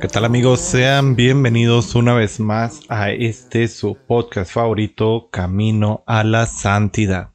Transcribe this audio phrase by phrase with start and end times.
[0.00, 0.60] ¿Qué tal amigos?
[0.60, 7.30] Sean bienvenidos una vez más a este su podcast favorito, Camino a la Santidad.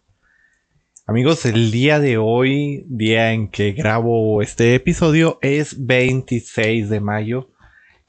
[1.05, 7.49] Amigos, el día de hoy, día en que grabo este episodio, es 26 de mayo.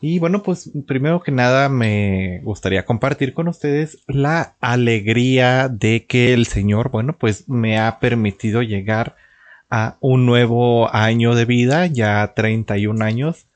[0.00, 6.34] Y bueno, pues primero que nada me gustaría compartir con ustedes la alegría de que
[6.34, 9.14] el Señor, bueno, pues me ha permitido llegar
[9.70, 13.47] a un nuevo año de vida, ya 31 años.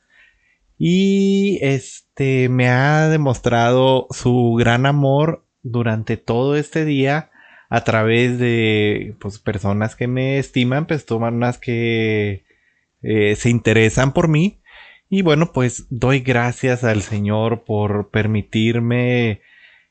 [0.84, 7.30] Y este me ha demostrado su gran amor durante todo este día
[7.70, 12.42] a través de pues, personas que me estiman, personas que
[13.00, 14.58] eh, se interesan por mí.
[15.08, 19.40] Y bueno, pues doy gracias al Señor por permitirme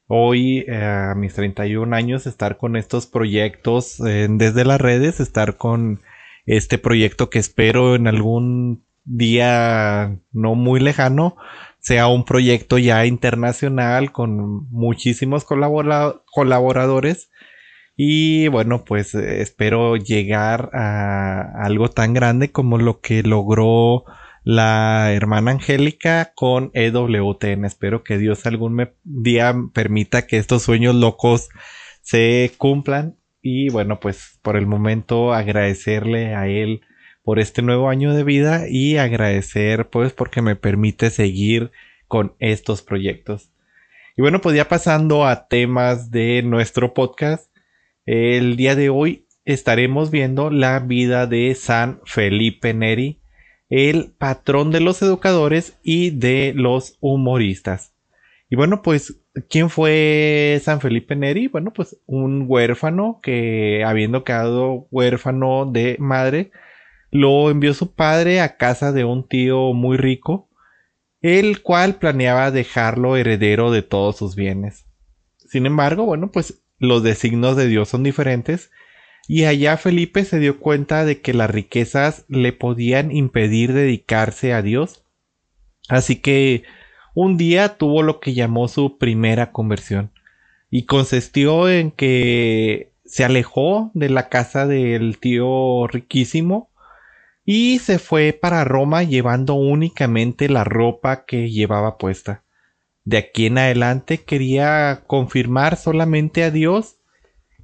[0.07, 5.55] hoy, eh, a mis 31 años, estar con estos proyectos eh, desde las redes, estar
[5.55, 6.01] con
[6.45, 11.35] este proyecto que espero en algún día no muy lejano
[11.79, 17.31] sea un proyecto ya internacional con muchísimos colabora- colaboradores
[17.95, 24.05] y bueno, pues eh, espero llegar a algo tan grande como lo que logró
[24.43, 27.65] la hermana Angélica con EWTN.
[27.65, 31.49] Espero que Dios algún día permita que estos sueños locos
[32.01, 33.17] se cumplan.
[33.41, 36.81] Y bueno, pues por el momento agradecerle a él
[37.23, 41.71] por este nuevo año de vida y agradecer pues porque me permite seguir
[42.07, 43.51] con estos proyectos.
[44.17, 47.49] Y bueno, pues ya pasando a temas de nuestro podcast.
[48.05, 53.21] El día de hoy estaremos viendo la vida de San Felipe Neri,
[53.69, 57.93] el patrón de los educadores y de los humoristas.
[58.49, 61.47] Y bueno, pues, ¿quién fue San Felipe Neri?
[61.47, 66.51] Bueno, pues un huérfano que, habiendo quedado huérfano de madre,
[67.11, 70.49] lo envió su padre a casa de un tío muy rico,
[71.21, 74.85] el cual planeaba dejarlo heredero de todos sus bienes.
[75.37, 78.71] Sin embargo, bueno, pues los designos de Dios son diferentes
[79.27, 84.61] y allá Felipe se dio cuenta de que las riquezas le podían impedir dedicarse a
[84.61, 85.03] Dios.
[85.89, 86.63] Así que
[87.13, 90.11] un día tuvo lo que llamó su primera conversión
[90.69, 96.70] y consistió en que se alejó de la casa del tío riquísimo
[97.53, 102.45] y se fue para Roma llevando únicamente la ropa que llevaba puesta.
[103.03, 106.95] De aquí en adelante quería confirmar solamente a Dios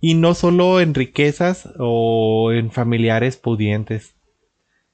[0.01, 4.13] y no solo en riquezas o en familiares pudientes,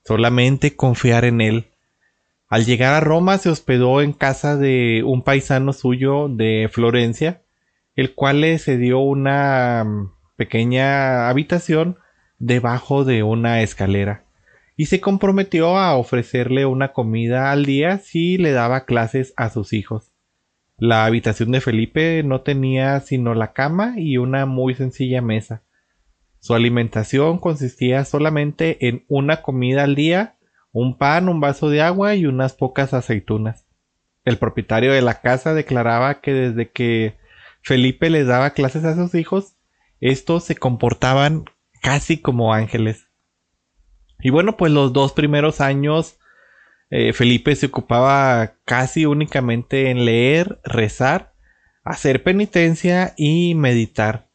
[0.05, 1.71] solamente confiar en Él.
[2.47, 7.41] Al llegar a Roma se hospedó en casa de un paisano suyo de Florencia,
[7.95, 11.97] el cual le cedió una mm, pequeña habitación
[12.37, 14.23] debajo de una escalera
[14.75, 19.73] y se comprometió a ofrecerle una comida al día si le daba clases a sus
[19.73, 20.11] hijos.
[20.77, 25.63] La habitación de Felipe no tenía sino la cama y una muy sencilla mesa.
[26.39, 30.35] Su alimentación consistía solamente en una comida al día,
[30.71, 33.65] un pan, un vaso de agua y unas pocas aceitunas.
[34.25, 37.17] El propietario de la casa declaraba que desde que
[37.61, 39.55] Felipe les daba clases a sus hijos,
[40.01, 41.45] estos se comportaban
[41.81, 43.07] casi como ángeles.
[44.23, 46.17] Y bueno, pues los dos primeros años
[46.89, 51.33] eh, Felipe se ocupaba casi únicamente en leer, rezar,
[51.83, 54.29] hacer penitencia y meditar.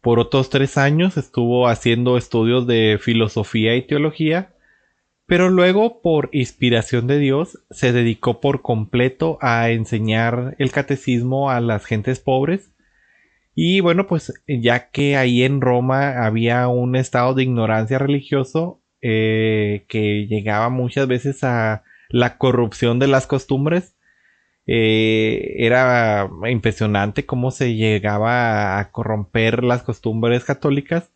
[0.00, 4.54] Por otros tres años estuvo haciendo estudios de filosofía y teología,
[5.26, 11.60] pero luego, por inspiración de Dios, se dedicó por completo a enseñar el catecismo a
[11.60, 12.72] las gentes pobres.
[13.54, 19.84] Y bueno, pues ya que ahí en Roma había un estado de ignorancia religioso eh,
[19.88, 23.96] que llegaba muchas veces a la corrupción de las costumbres.
[24.66, 31.10] Eh, era impresionante cómo se llegaba a corromper las costumbres católicas.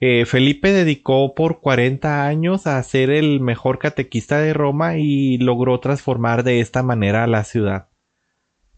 [0.00, 5.80] Eh, Felipe dedicó por 40 años a ser el mejor catequista de Roma y logró
[5.80, 7.88] transformar de esta manera la ciudad.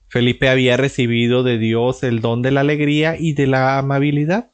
[0.08, 4.49] Felipe había recibido de Dios el don de la alegría y de la amabilidad.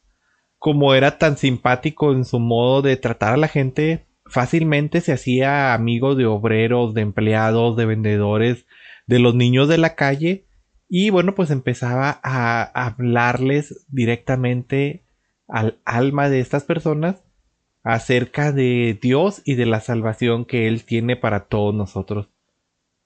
[0.66, 5.74] Como era tan simpático en su modo de tratar a la gente, fácilmente se hacía
[5.74, 8.66] amigo de obreros, de empleados, de vendedores,
[9.06, 10.48] de los niños de la calle
[10.88, 15.04] y bueno, pues empezaba a hablarles directamente
[15.46, 17.22] al alma de estas personas
[17.84, 22.28] acerca de Dios y de la salvación que Él tiene para todos nosotros.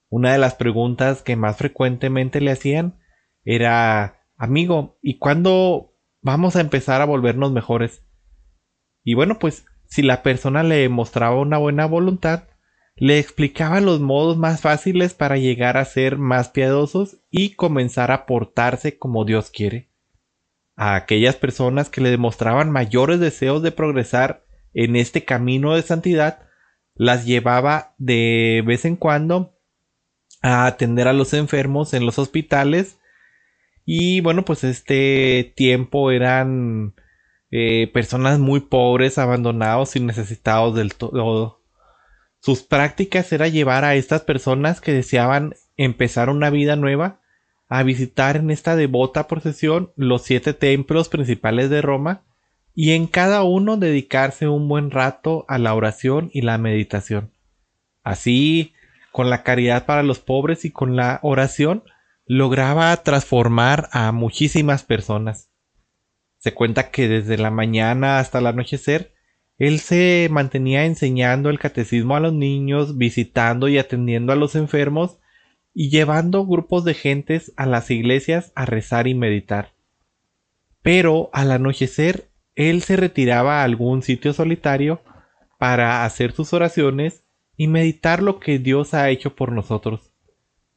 [0.09, 2.99] Una de las preguntas que más frecuentemente le hacían
[3.45, 5.90] era, amigo, ¿y cuándo
[6.23, 8.03] vamos a empezar a volvernos mejores?
[9.05, 12.45] Y bueno, pues si la persona le mostraba una buena voluntad,
[12.97, 18.27] le explicaba los modos más fáciles para llegar a ser más piadosos y comenzar a
[18.27, 19.89] portarse como Dios quiere.
[20.77, 24.45] A aquellas personas que le demostraban mayores deseos de progresar
[24.75, 26.41] en este camino de santidad,
[26.95, 29.57] las llevaba de vez en cuando
[30.43, 33.00] a atender a los enfermos en los hospitales
[33.85, 36.95] y bueno pues este tiempo eran
[37.51, 41.61] eh, personas muy pobres abandonados y necesitados del todo
[42.41, 47.21] sus prácticas era llevar a estas personas que deseaban empezar una vida nueva
[47.69, 52.23] a visitar en esta devota procesión los siete templos principales de Roma
[52.75, 57.31] y en cada uno dedicarse un buen rato a la oración y la meditación.
[58.03, 58.75] Así,
[59.13, 61.85] con la caridad para los pobres y con la oración,
[62.33, 65.51] lograba transformar a muchísimas personas.
[66.39, 69.15] Se cuenta que desde la mañana hasta el anochecer
[69.59, 75.19] él se mantenía enseñando el catecismo a los niños, visitando y atendiendo a los enfermos
[75.75, 79.73] y llevando grupos de gentes a las iglesias a rezar y meditar.
[80.83, 85.03] Pero al anochecer él se retiraba a algún sitio solitario
[85.59, 87.25] para hacer sus oraciones
[87.57, 90.10] y meditar lo que Dios ha hecho por nosotros.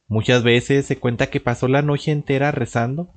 [0.08, 3.10] Muchas veces se cuenta que pasó la noche entera rezando.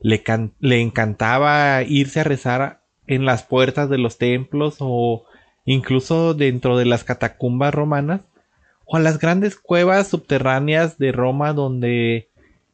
[0.00, 0.22] Le,
[0.60, 5.24] le encantaba irse a rezar en las puertas de los templos o
[5.64, 8.22] incluso dentro de las catacumbas romanas
[8.86, 12.28] o a las grandes cuevas subterráneas de Roma donde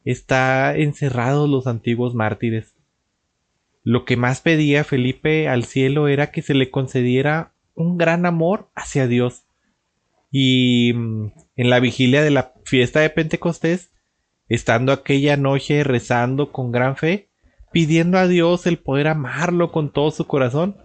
[0.04, 2.74] está encerrados los antiguos mártires.
[3.82, 8.68] Lo que más pedía Felipe al cielo era que se le concediera un gran amor
[8.74, 9.44] hacia Dios.
[10.30, 11.26] Y mm,
[11.56, 13.92] en la vigilia de la fiesta de Pentecostés,
[14.48, 17.30] estando aquella noche rezando con gran fe,
[17.72, 20.76] pidiendo a Dios el poder amarlo con todo su corazón.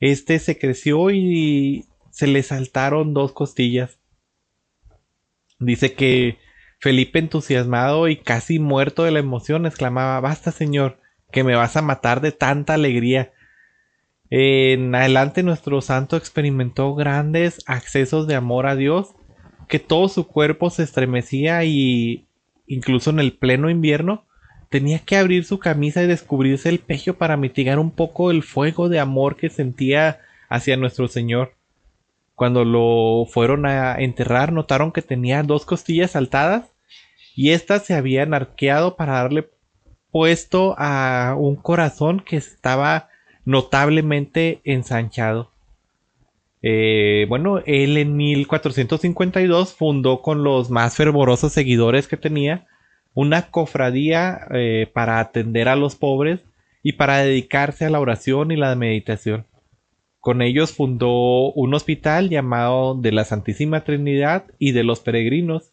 [0.00, 3.98] Este se creció y se le saltaron dos costillas.
[5.58, 6.38] Dice que
[6.78, 11.00] Felipe entusiasmado y casi muerto de la emoción exclamaba Basta señor,
[11.30, 13.32] que me vas a matar de tanta alegría.
[14.30, 19.14] En adelante nuestro santo experimentó grandes accesos de amor a Dios,
[19.70, 22.26] que todo su cuerpo se estremecía y
[22.66, 24.24] incluso en el pleno invierno
[24.68, 28.88] tenía que abrir su camisa y descubrirse el pecho para mitigar un poco el fuego
[28.88, 31.54] de amor que sentía hacia nuestro Señor.
[32.34, 36.66] Cuando lo fueron a enterrar, notaron que tenía dos costillas saltadas
[37.36, 39.48] y éstas se habían arqueado para darle
[40.10, 43.08] puesto a un corazón que estaba
[43.44, 45.52] notablemente ensanchado.
[46.62, 52.66] Eh, bueno, él en 1452 fundó con los más fervorosos seguidores que tenía
[53.14, 56.40] una cofradía eh, para atender a los pobres
[56.82, 59.46] y para dedicarse a la oración y la meditación.
[60.20, 65.72] Con ellos fundó un hospital llamado de la Santísima Trinidad y de los Peregrinos,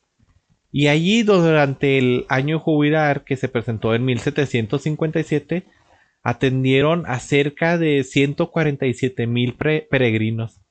[0.72, 5.66] y allí durante el año jubilar que se presentó en 1757
[6.24, 10.62] atendieron a cerca de 147 mil peregrinos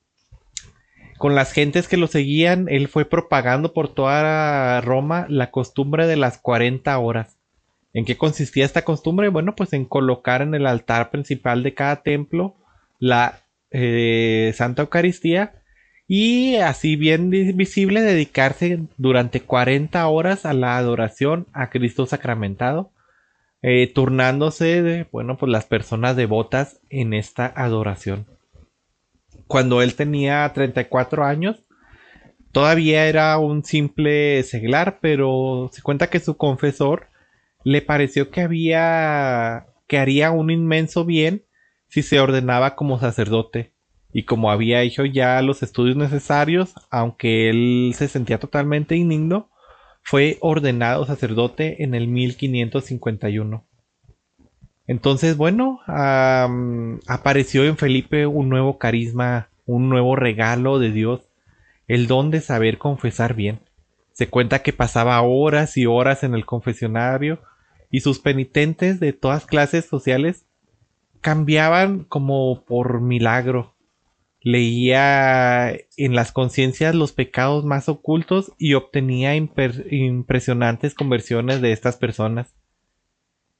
[1.17, 6.15] con las gentes que lo seguían, él fue propagando por toda Roma la costumbre de
[6.15, 7.37] las 40 horas.
[7.93, 9.29] ¿En qué consistía esta costumbre?
[9.29, 12.55] Bueno, pues en colocar en el altar principal de cada templo
[12.99, 15.63] la eh, Santa Eucaristía
[16.07, 22.91] y así bien visible dedicarse durante 40 horas a la adoración a Cristo sacramentado,
[23.61, 28.36] eh, turnándose de, bueno, pues las personas devotas en esta adoración
[29.47, 31.63] cuando él tenía 34 años.
[32.51, 37.07] Todavía era un simple seglar, pero se cuenta que su confesor
[37.63, 41.45] le pareció que había que haría un inmenso bien
[41.87, 43.73] si se ordenaba como sacerdote.
[44.11, 49.49] Y como había hecho ya los estudios necesarios, aunque él se sentía totalmente indigno,
[50.01, 53.66] fue ordenado sacerdote en el 1551.
[54.87, 61.21] Entonces, bueno, apareció en Felipe un nuevo carisma, un nuevo regalo de Dios,
[61.87, 63.59] el don de saber confesar bien.
[64.13, 67.39] Se cuenta que pasaba horas y horas en el confesionario
[67.91, 70.45] y sus penitentes de todas clases sociales
[71.21, 73.75] cambiaban como por milagro.
[74.47, 82.55] leía en las conciencias los pecados más ocultos y obtenía impresionantes conversiones de estas personas.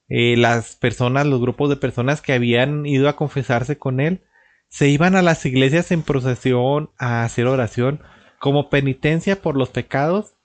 [0.09, 4.23] Eh, las personas, los grupos de personas que habían ido a confesarse con él,
[4.69, 8.01] se iban a las iglesias en procesión a hacer oración
[8.39, 10.35] como penitencia por los pecados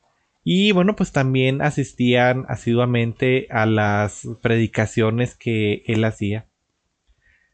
[0.45, 6.47] y bueno pues también asistían asiduamente a las predicaciones que él hacía.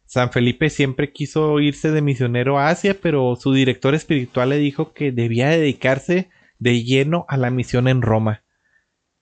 [0.07, 4.95] San Felipe siempre quiso irse de misionero a Asia, pero su director espiritual le dijo
[4.95, 8.43] que debía dedicarse de lleno a la misión en Roma.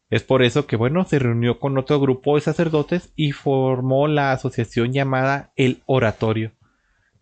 [0.08, 4.32] Es por eso que, bueno, se reunió con otro grupo de sacerdotes y formó la
[4.32, 6.52] asociación llamada El Oratorio,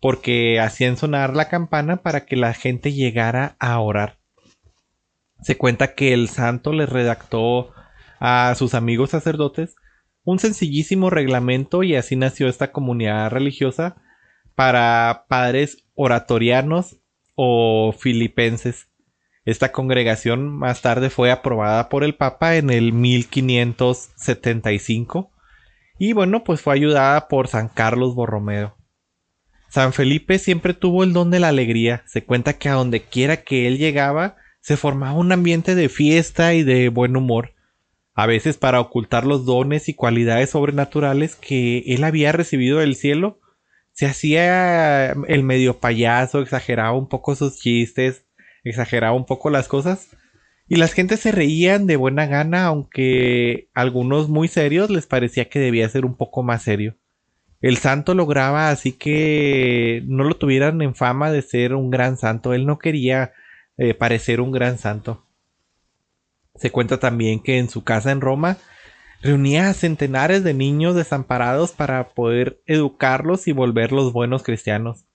[0.00, 4.18] porque hacían sonar la campana para que la gente llegara a orar.
[5.40, 7.72] Se cuenta que el santo le redactó
[8.20, 9.76] a sus amigos sacerdotes
[10.22, 13.96] un sencillísimo reglamento y así nació esta comunidad religiosa
[14.54, 16.96] para padres oratorianos
[17.34, 18.88] o filipenses.
[19.44, 25.30] Esta congregación más tarde fue aprobada por el Papa en el 1575
[25.98, 28.76] y bueno, pues fue ayudada por San Carlos Borromeo.
[29.68, 32.04] San Felipe siempre tuvo el don de la alegría.
[32.06, 36.54] Se cuenta que a donde quiera que él llegaba se formaba un ambiente de fiesta
[36.54, 37.54] y de buen humor
[38.14, 43.40] a veces para ocultar los dones y cualidades sobrenaturales que él había recibido del cielo,
[43.92, 48.23] se hacía el medio payaso, exageraba un poco sus chistes,
[48.64, 50.08] exageraba un poco las cosas,
[50.66, 55.58] y las gentes se reían de buena gana, aunque algunos muy serios les parecía que
[55.58, 56.96] debía ser un poco más serio.
[57.60, 62.54] El santo lograba así que no lo tuvieran en fama de ser un gran santo,
[62.54, 63.32] él no quería
[63.76, 65.26] eh, parecer un gran santo.
[66.56, 68.58] Se cuenta también que en su casa en Roma
[69.22, 75.06] reunía a centenares de niños desamparados para poder educarlos y volverlos buenos cristianos.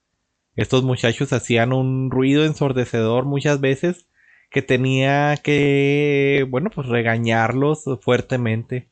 [0.60, 4.08] Estos muchachos hacían un ruido ensordecedor muchas veces
[4.52, 8.90] que tenía que, bueno, pues regañarlos fuertemente,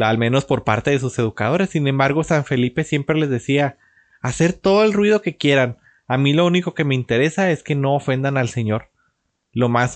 [0.00, 1.68] al menos por parte de sus educadores.
[1.68, 3.76] Sin embargo, San Felipe siempre les decía,
[4.22, 5.76] hacer todo el ruido que quieran.
[6.06, 8.88] A mí lo único que me interesa es que no ofendan al Señor.
[9.52, 9.94] Lo más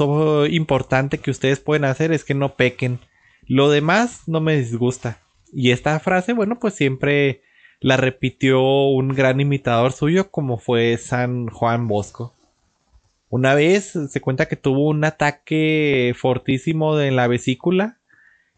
[0.51, 3.01] importante que ustedes pueden hacer es que no pequen.
[3.47, 5.23] Lo demás no me disgusta.
[5.55, 7.41] Y esta frase, bueno, pues siempre
[7.83, 12.35] la repitió un gran imitador suyo como fue San Juan Bosco.
[13.29, 17.99] Una vez se cuenta que tuvo un ataque fortísimo en la vesícula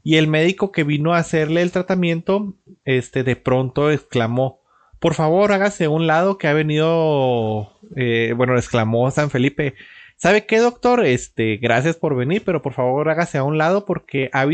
[0.02, 2.54] y el médico que vino a hacerle el tratamiento,
[2.84, 4.60] este, de pronto exclamó,
[5.00, 9.74] por favor hágase un lado que ha venido, eh, bueno, exclamó San Felipe,
[10.16, 11.04] ¿Sabe qué, doctor?
[11.04, 14.44] Este, gracias por venir, pero por favor hágase a un lado porque ha,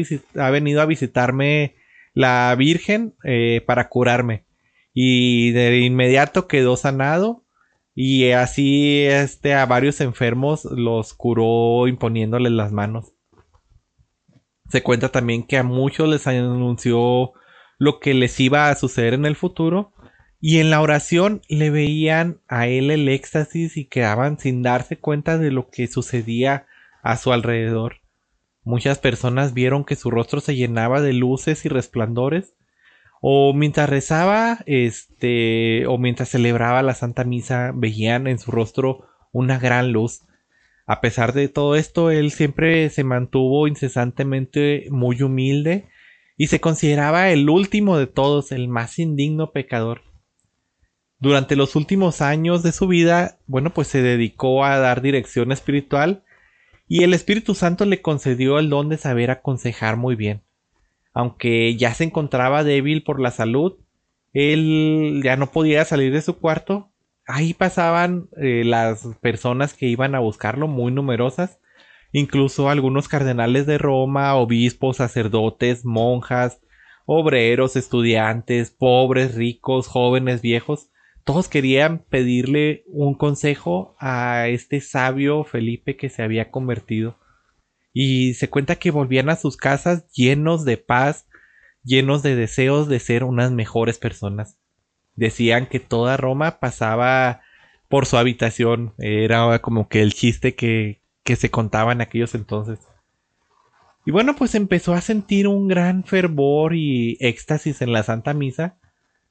[0.51, 1.75] venido a visitarme
[2.15, 4.45] la Virgen eh, para curarme.
[4.93, 7.45] Y de inmediato quedó sanado.
[7.95, 13.13] Y así este, a varios enfermos los curó imponiéndoles las manos.
[14.69, 17.33] Se cuenta también que a muchos les anunció
[17.79, 19.93] lo que les iba a suceder en el futuro
[20.41, 25.37] y en la oración le veían a él el éxtasis y quedaban sin darse cuenta
[25.37, 26.67] de lo que sucedía
[27.03, 27.97] a su alrededor.
[28.63, 32.55] Muchas personas vieron que su rostro se llenaba de luces y resplandores,
[33.21, 39.59] o mientras rezaba, este, o mientras celebraba la Santa Misa, veían en su rostro una
[39.59, 40.23] gran luz.
[40.87, 45.89] A pesar de todo esto, él siempre se mantuvo incesantemente muy humilde
[46.37, 50.03] y se consideraba el último de todos, el más indigno pecador.
[51.19, 56.25] Durante los últimos años de su vida, bueno, pues se dedicó a dar dirección espiritual
[56.89, 60.43] y el Espíritu Santo le concedió el don de saber aconsejar muy bien.
[61.13, 63.79] Aunque ya se encontraba débil por la salud,
[64.33, 66.91] él ya no podía salir de su cuarto.
[67.27, 71.61] Ahí pasaban eh, las personas que iban a buscarlo, muy numerosas,
[72.13, 76.61] incluso algunos cardenales de Roma, obispos, sacerdotes, monjas,
[77.07, 80.91] obreros, estudiantes, pobres, ricos, jóvenes, viejos,
[81.25, 87.19] todos querían pedirle un consejo a este sabio Felipe que se había convertido.
[87.93, 91.27] Y se cuenta que volvían a sus casas llenos de paz,
[91.83, 94.57] llenos de deseos de ser unas mejores personas.
[95.17, 97.41] Decían que toda Roma pasaba
[97.89, 98.95] por su habitación.
[98.99, 102.79] Era como que el chiste que, que se contaba en aquellos entonces.
[104.07, 108.77] Y bueno, pues empezó a sentir un gran fervor y éxtasis en la Santa Misa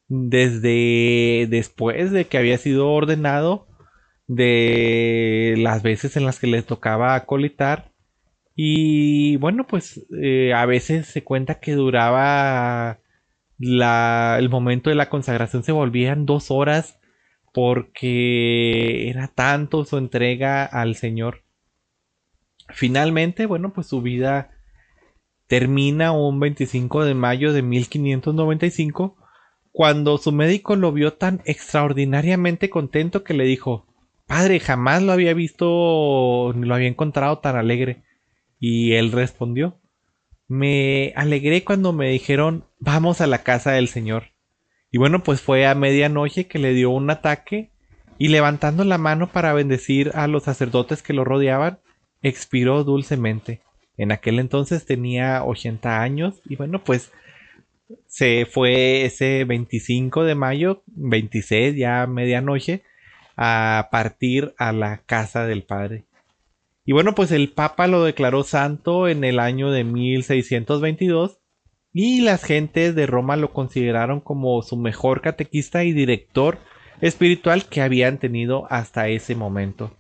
[0.10, 3.68] desde después de que había sido ordenado,
[4.28, 7.89] de las veces en las que le tocaba acolitar.
[8.62, 13.00] Y bueno, pues eh, a veces se cuenta que duraba
[13.58, 17.00] la, el momento de la consagración, se volvían dos horas
[17.54, 21.46] porque era tanto su entrega al Señor.
[22.68, 24.52] Finalmente, bueno, pues su vida
[25.48, 29.16] termina un 25 de mayo de 1595
[29.72, 33.88] cuando su médico lo vio tan extraordinariamente contento que le dijo,
[34.28, 38.04] Padre, jamás lo había visto lo había encontrado tan alegre.
[38.60, 39.80] Y él respondió,
[40.48, 44.34] me alegré cuando me dijeron, vamos a la casa del Señor.
[44.92, 47.72] Y bueno, pues fue a medianoche que le dio un ataque
[48.18, 51.80] y levantando la mano para bendecir a los sacerdotes que lo rodeaban,
[52.22, 53.62] expiró dulcemente.
[53.98, 57.12] En aquel entonces tenía 80 años y bueno, pues
[58.08, 62.84] se fue ese 25 de mayo, 26 ya medianoche,
[63.38, 66.06] a partir a la casa del Padre.
[66.90, 71.40] Y bueno, pues el Papa lo declaró santo en el año de 1622
[71.94, 76.58] y las gentes de Roma lo consideraron como su mejor catequista y director
[77.00, 79.96] espiritual que habían tenido hasta ese momento.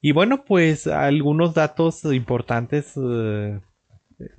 [0.00, 3.58] Y bueno, pues algunos datos importantes eh,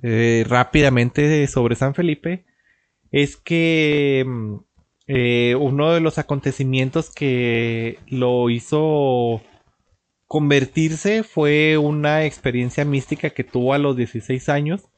[0.02, 2.46] eh, rápidamente sobre San Felipe
[3.10, 4.54] es que mm,
[5.08, 9.42] eh, uno de los acontecimientos que lo hizo
[10.26, 14.88] convertirse fue una experiencia mística que tuvo a los 16 años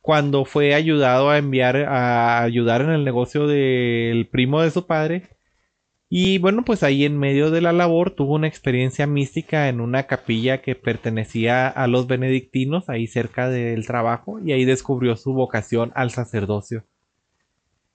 [0.00, 5.38] cuando fue ayudado a enviar a ayudar en el negocio del primo de su padre
[6.10, 10.04] y bueno, pues ahí en medio de la labor tuvo una experiencia mística en una
[10.04, 15.92] capilla que pertenecía a los benedictinos, ahí cerca del trabajo, y ahí descubrió su vocación
[15.94, 16.84] al sacerdocio.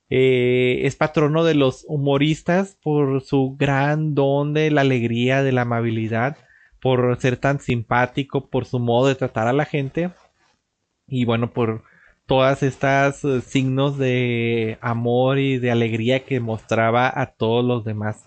[0.10, 5.62] Eh, es patrono de los humoristas por su gran don de la alegría, de la
[5.62, 6.38] amabilidad,
[6.84, 10.12] por ser tan simpático, por su modo de tratar a la gente,
[11.08, 11.84] y bueno, por
[12.26, 18.26] todas estas eh, signos de amor y de alegría que mostraba a todos los demás.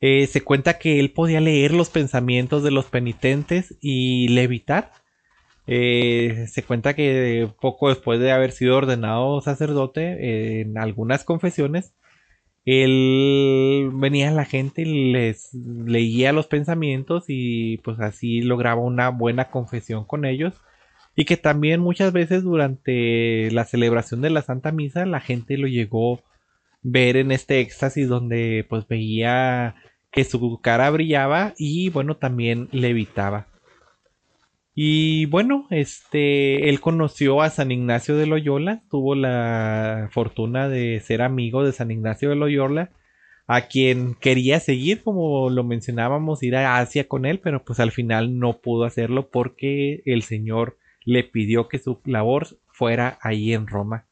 [0.00, 4.90] Eh, se cuenta que él podía leer los pensamientos de los penitentes y levitar.
[5.68, 11.94] Eh, se cuenta que poco después de haber sido ordenado sacerdote, en algunas confesiones,
[12.68, 19.08] él venía a la gente y les leía los pensamientos y pues así lograba una
[19.08, 20.52] buena confesión con ellos
[21.16, 25.66] y que también muchas veces durante la celebración de la Santa Misa la gente lo
[25.66, 26.22] llegó
[26.82, 29.74] ver en este éxtasis donde pues veía
[30.10, 33.46] que su cara brillaba y bueno también levitaba.
[34.80, 41.20] Y bueno, este, él conoció a San Ignacio de Loyola, tuvo la fortuna de ser
[41.20, 42.92] amigo de San Ignacio de Loyola,
[43.48, 47.90] a quien quería seguir, como lo mencionábamos, ir a Asia con él, pero pues al
[47.90, 53.66] final no pudo hacerlo porque el Señor le pidió que su labor fuera ahí en
[53.66, 54.06] Roma.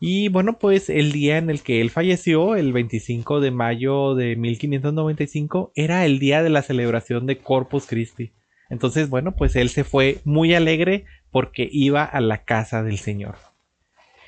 [0.00, 4.34] Y bueno, pues el día en el que él falleció, el 25 de mayo de
[4.34, 8.32] 1595, era el día de la celebración de Corpus Christi.
[8.70, 13.36] Entonces, bueno, pues él se fue muy alegre porque iba a la casa del Señor.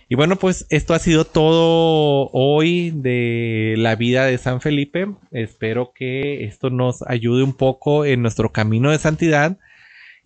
[0.08, 5.08] Y bueno, pues esto ha sido todo hoy de la vida de San Felipe.
[5.32, 9.58] Espero que esto nos ayude un poco en nuestro camino de santidad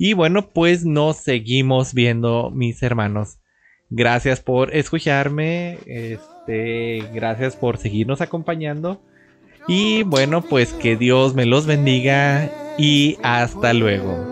[0.03, 3.37] y bueno, pues nos seguimos viendo, mis hermanos.
[3.91, 5.77] Gracias por escucharme.
[5.85, 9.03] Este, gracias por seguirnos acompañando.
[9.69, 14.30] Y bueno, pues que Dios me los bendiga y hasta luego.